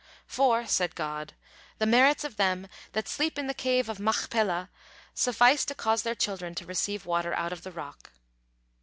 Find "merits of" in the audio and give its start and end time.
1.85-2.35